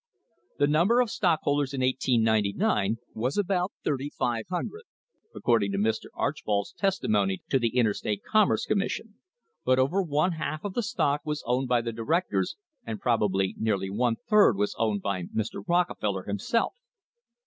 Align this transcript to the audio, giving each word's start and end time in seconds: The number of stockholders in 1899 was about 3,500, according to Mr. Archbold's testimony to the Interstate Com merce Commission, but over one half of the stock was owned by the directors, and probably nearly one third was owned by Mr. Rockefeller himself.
The 0.57 0.65
number 0.65 0.99
of 0.99 1.11
stockholders 1.11 1.75
in 1.75 1.81
1899 1.81 2.97
was 3.13 3.37
about 3.37 3.71
3,500, 3.83 4.81
according 5.35 5.71
to 5.73 5.77
Mr. 5.77 6.05
Archbold's 6.15 6.73
testimony 6.73 7.43
to 7.51 7.59
the 7.59 7.77
Interstate 7.77 8.23
Com 8.23 8.47
merce 8.47 8.65
Commission, 8.65 9.13
but 9.63 9.77
over 9.77 10.01
one 10.01 10.31
half 10.31 10.63
of 10.63 10.73
the 10.73 10.81
stock 10.81 11.21
was 11.23 11.43
owned 11.45 11.67
by 11.67 11.81
the 11.81 11.93
directors, 11.93 12.55
and 12.83 12.99
probably 12.99 13.53
nearly 13.59 13.91
one 13.91 14.15
third 14.27 14.57
was 14.57 14.73
owned 14.79 15.03
by 15.03 15.25
Mr. 15.25 15.63
Rockefeller 15.67 16.23
himself. 16.23 16.73